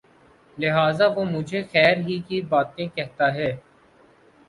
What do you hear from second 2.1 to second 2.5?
کی